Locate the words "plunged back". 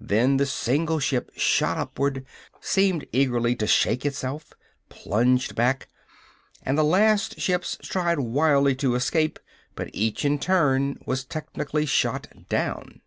4.88-5.88